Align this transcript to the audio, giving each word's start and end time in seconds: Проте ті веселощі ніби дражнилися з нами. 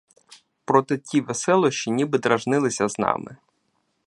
Проте 0.65 0.97
ті 0.97 1.21
веселощі 1.21 1.91
ніби 1.91 2.17
дражнилися 2.19 2.89
з 2.89 2.99
нами. 2.99 3.37